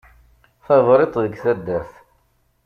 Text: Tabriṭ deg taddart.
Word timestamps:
Tabriṭ 0.65 1.13
deg 1.23 1.33
taddart. 1.41 1.91